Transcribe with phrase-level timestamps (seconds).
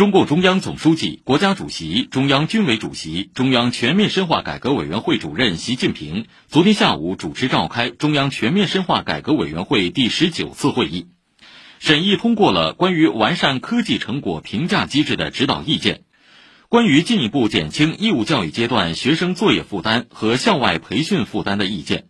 [0.00, 11.08] 中共中央总书记、国家主席、中央军委主席、中央全面深化改革委员会主任习近平昨天下午主持召开中央全面深化改革委员会第十九次会议，
[11.80, 16.04] 审议通过了关于完善科技成果评价机制的指导意见，
[16.70, 22.06] 关于进一步减轻义务教育阶段学生作业负担和校外培训负担的意见，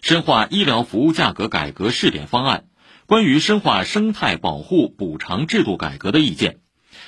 [0.00, 2.64] 深化医疗服务价格改革试点方案，
[3.04, 6.63] 关于深化生态保护补偿制度改革的意见。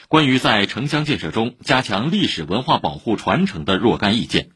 [0.09, 4.51] 关于在城乡建设中加强历史文化保护传承的若干意见，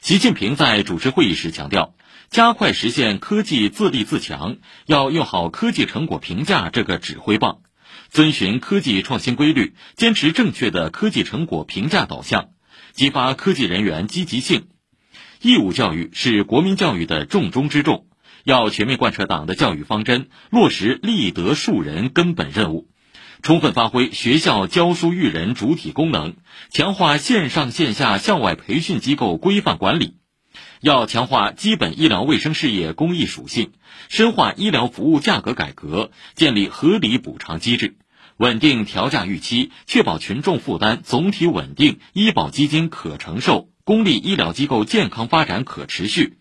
[0.00, 1.94] 习近平在主持会议时强调，
[2.30, 4.56] 加快实现科技自立自强，
[4.86, 7.60] 要用好科技成果评价这个指挥棒，
[8.08, 12.50] 遵循科技创新规律，坚持正确的科技成果评价导向，
[12.92, 14.68] 激发科技人员积极性。
[15.40, 18.06] 义务教育是国民教育的重中之重，
[18.44, 22.91] 要全面贯彻党的教育方针，落实立德树人根本任务。
[23.42, 26.36] 充分发挥学校教书育人主体功能，
[26.70, 30.14] 强化线上线下校外培训机构规范管理。
[30.80, 33.72] 要强化基本医疗卫生事业公益属性，
[34.08, 37.96] 深化医疗服务价格改革，建立合理补偿机制，
[38.36, 46.38] 稳定调价预期，确保群众负担总体稳定，医保基金可承受，公立医疗机构健康发展可持续。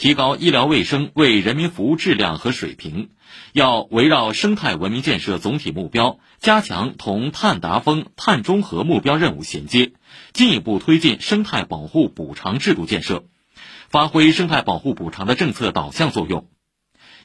[0.00, 3.10] 提高医疗卫生为人民服务质量和水平，
[3.52, 9.92] 要围绕生态文明建设总体目标，加强同碳达峰、碳中和目标任务衔接，
[10.32, 13.24] 进一步推进生态保护补偿制度建设，
[13.90, 16.48] 发挥生态保护补偿的政策导向作用。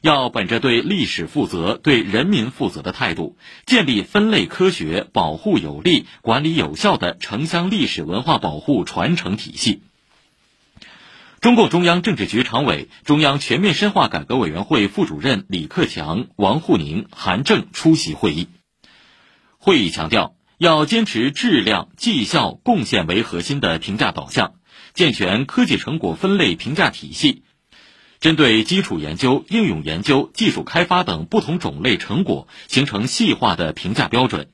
[0.02, 9.80] 要本着对历史负责、对人民负责的态度，建立分类科学、保护有力、管理有效的城乡历史文化保护传承体系。
[11.46, 18.48] 中共中央政治局常委、中央全面深化改革委员会副主任李克强、王沪宁、韩正出席会议。
[19.56, 24.54] 会议强调，要坚持质量、绩效、贡献为核心的评价导向，
[24.92, 27.44] 健全科技成果分类评价体系，
[28.18, 34.50] 针对基础研究、应用研究、技术开发等不同种类成果，形成细化的评价标准。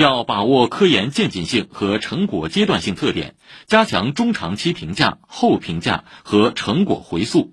[0.00, 3.34] 要把握科研渐进性和成果阶段性特点，
[3.66, 7.52] 加强中长期评价、后评价和成果回溯，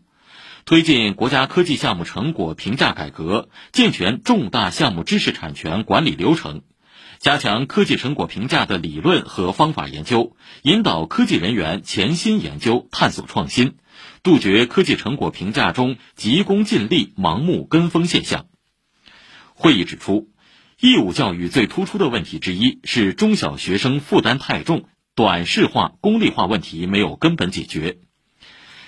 [0.64, 6.62] 推进国家科技项目成果评价改革，健全重大项目知识产权管理流程，
[7.20, 13.76] 加强科技成果评价的理论和方法研究，引导科技人员潜心研究、探索创新，
[14.24, 18.46] 杜绝科技成果评价中急功近利、盲目跟风现象。
[19.54, 20.30] 会议指出。
[20.80, 27.98] 义务教育最突出的问题之一是中小学生负担太重，短视化、功利化问题没有根本解决。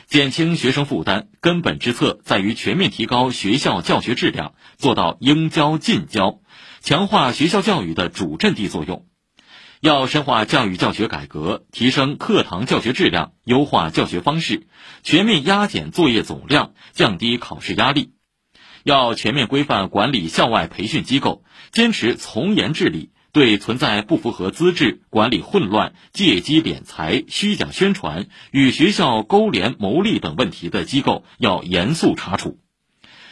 [0.06, 6.42] 减轻学生负担，根本之策在于全面提高学校教学质量，做到应教尽教，
[6.80, 9.08] 强化学校教育的主阵地作用。
[9.82, 14.68] 要深化教育教学改革，提升课堂教学质量，优化教学方式，
[15.02, 18.14] 全面压减作业总量，降低考试压力。
[18.90, 32.58] 要全面规范管理校外培训机构，坚持从严治理，对存在不符合资质、管理混乱、借机敛财、虚假宣传、与学校勾连牟利等问题的机构，要严肃查处。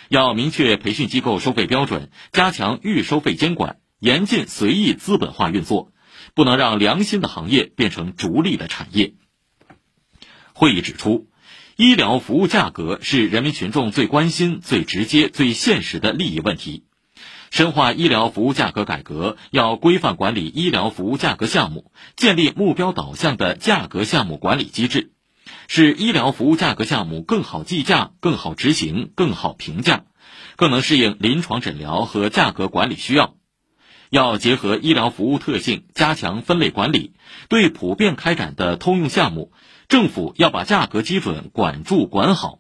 [0.10, 5.92] 要明确培训机构收费标准，加强预收费监管，严禁随意资本化运作，
[6.36, 9.16] 不能让良心的行业变成逐利的产业。
[10.54, 11.28] 会议指出。
[11.78, 16.86] 医疗服务价格是人民群众最关心、最直接、最现实的利益问题。
[17.52, 25.12] 深化医疗服务价格改革，要规范管理医疗服务价格项目，建立目标导向的价格项目管理机制，
[25.68, 30.06] 使医疗服务价格项目更好计价、更好执行、更好评价，
[30.56, 33.36] 更能适应临床诊疗和价格管理需要。
[34.10, 37.12] 要结合医疗服务特性，加强分类管理，
[37.50, 39.52] 对普遍开展的通用项目。
[39.88, 42.60] 政府要把价格基准管住管好，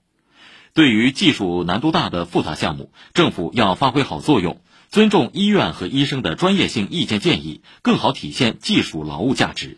[0.73, 9.77] 对于技术难度大的复杂项目，政府要发挥好作用，尊重医院和医生的专业性意见建议，更好体现技术劳务价值。